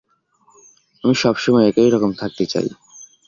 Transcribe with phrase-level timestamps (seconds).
[1.03, 2.67] আমি সব সময় একই রকম থাকতে চাই।